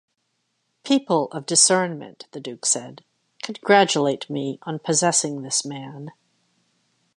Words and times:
"People 0.83 1.27
of 1.29 1.45
discernment," 1.45 2.25
the 2.31 2.39
duke 2.39 2.65
said, 2.65 3.03
"congratulate 3.43 4.27
me 4.31 4.57
on 4.63 4.79
possessing 4.79 5.43
this 5.43 5.63
man. 5.63 6.11